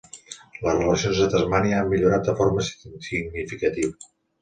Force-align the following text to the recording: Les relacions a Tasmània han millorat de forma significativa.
Les 0.67 0.77
relacions 0.79 1.21
a 1.27 1.27
Tasmània 1.35 1.83
han 1.83 1.93
millorat 1.93 2.27
de 2.33 2.37
forma 2.43 2.67
significativa. 2.73 4.13